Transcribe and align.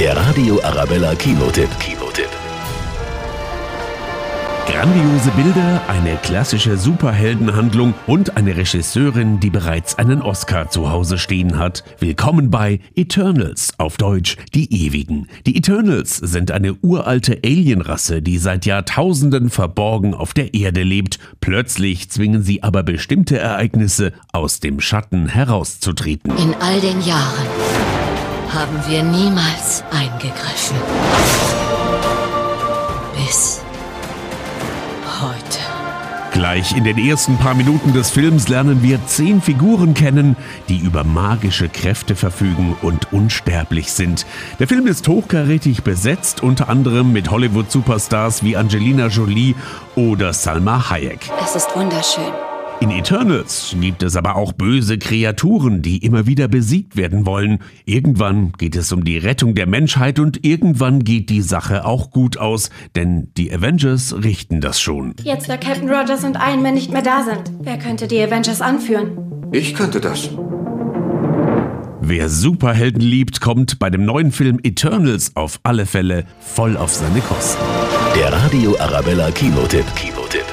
Der 0.00 0.16
Radio 0.16 0.58
Arabella 0.62 1.14
Kinotipp. 1.14 1.68
Kinotipp. 1.78 2.30
Grandiose 4.66 5.30
Bilder, 5.32 5.82
eine 5.88 6.16
klassische 6.16 6.78
Superheldenhandlung 6.78 7.92
und 8.06 8.34
eine 8.34 8.56
Regisseurin, 8.56 9.40
die 9.40 9.50
bereits 9.50 9.98
einen 9.98 10.22
Oscar 10.22 10.70
zu 10.70 10.90
Hause 10.90 11.18
stehen 11.18 11.58
hat. 11.58 11.84
Willkommen 11.98 12.50
bei 12.50 12.80
Eternals, 12.94 13.74
auf 13.76 13.98
Deutsch 13.98 14.38
die 14.54 14.72
Ewigen. 14.86 15.28
Die 15.44 15.58
Eternals 15.58 16.16
sind 16.16 16.50
eine 16.50 16.72
uralte 16.80 17.40
Alienrasse, 17.44 18.22
die 18.22 18.38
seit 18.38 18.64
Jahrtausenden 18.64 19.50
verborgen 19.50 20.14
auf 20.14 20.32
der 20.32 20.54
Erde 20.54 20.82
lebt. 20.82 21.18
Plötzlich 21.42 22.08
zwingen 22.08 22.42
sie 22.42 22.62
aber 22.62 22.82
bestimmte 22.82 23.38
Ereignisse 23.38 24.14
aus 24.32 24.60
dem 24.60 24.80
Schatten 24.80 25.26
herauszutreten. 25.26 26.34
In 26.38 26.54
all 26.54 26.80
den 26.80 27.02
Jahren 27.02 27.44
haben 28.52 28.80
wir 28.88 29.02
niemals 29.02 29.84
eingegriffen. 29.90 30.76
Bis 33.14 33.60
heute. 35.20 35.58
Gleich 36.32 36.76
in 36.76 36.84
den 36.84 36.98
ersten 36.98 37.36
paar 37.38 37.54
Minuten 37.54 37.92
des 37.92 38.10
Films 38.10 38.48
lernen 38.48 38.82
wir 38.82 39.04
zehn 39.06 39.40
Figuren 39.40 39.94
kennen, 39.94 40.36
die 40.68 40.78
über 40.78 41.04
magische 41.04 41.68
Kräfte 41.68 42.16
verfügen 42.16 42.76
und 42.82 43.12
unsterblich 43.12 43.92
sind. 43.92 44.26
Der 44.58 44.66
Film 44.66 44.86
ist 44.86 45.06
hochkarätig 45.06 45.82
besetzt, 45.82 46.42
unter 46.42 46.68
anderem 46.68 47.12
mit 47.12 47.30
Hollywood-Superstars 47.30 48.42
wie 48.42 48.56
Angelina 48.56 49.08
Jolie 49.08 49.54
oder 49.94 50.32
Salma 50.32 50.90
Hayek. 50.90 51.30
Es 51.44 51.54
ist 51.54 51.74
wunderschön. 51.76 52.49
In 52.80 52.90
Eternals 52.90 53.76
gibt 53.78 54.02
es 54.02 54.16
aber 54.16 54.36
auch 54.36 54.52
böse 54.52 54.96
Kreaturen, 54.96 55.82
die 55.82 55.98
immer 55.98 56.26
wieder 56.26 56.48
besiegt 56.48 56.96
werden 56.96 57.26
wollen. 57.26 57.58
Irgendwann 57.84 58.52
geht 58.52 58.74
es 58.74 58.90
um 58.90 59.04
die 59.04 59.18
Rettung 59.18 59.54
der 59.54 59.66
Menschheit 59.66 60.18
und 60.18 60.46
irgendwann 60.46 61.04
geht 61.04 61.28
die 61.28 61.42
Sache 61.42 61.84
auch 61.84 62.10
gut 62.10 62.38
aus, 62.38 62.70
denn 62.96 63.28
die 63.36 63.52
Avengers 63.52 64.14
richten 64.24 64.62
das 64.62 64.80
schon. 64.80 65.14
Jetzt, 65.22 65.50
da 65.50 65.58
Captain 65.58 65.90
Rogers 65.90 66.24
und 66.24 66.36
Iron 66.36 66.62
Man 66.62 66.72
nicht 66.72 66.90
mehr 66.90 67.02
da 67.02 67.22
sind. 67.22 67.52
Wer 67.60 67.78
könnte 67.78 68.08
die 68.08 68.22
Avengers 68.22 68.62
anführen? 68.62 69.10
Ich 69.52 69.74
könnte 69.74 70.00
das. 70.00 70.30
Wer 72.00 72.30
Superhelden 72.30 73.02
liebt, 73.02 73.42
kommt 73.42 73.78
bei 73.78 73.90
dem 73.90 74.06
neuen 74.06 74.32
Film 74.32 74.58
Eternals 74.62 75.36
auf 75.36 75.60
alle 75.64 75.84
Fälle 75.84 76.24
voll 76.40 76.78
auf 76.78 76.94
seine 76.94 77.20
Kosten. 77.20 77.62
Der 78.16 78.32
Radio 78.32 78.74
Arabella 78.78 79.30
Kinotipp. 79.32 79.84
Kinotipp. 79.94 80.46